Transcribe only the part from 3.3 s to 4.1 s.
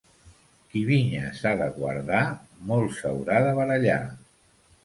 de barallar.